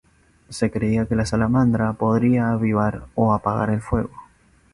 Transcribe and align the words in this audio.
Se 0.49 0.71
creía 0.71 1.05
que 1.05 1.15
la 1.15 1.27
salamandra 1.27 1.93
podía 1.93 2.49
avivar 2.49 3.05
o 3.13 3.33
apagar 3.33 3.69
el 3.69 3.81
fuego. 3.81 4.09